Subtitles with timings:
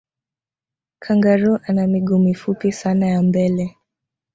[0.99, 3.77] kangaroo ana miguu mifupi sana ya mbele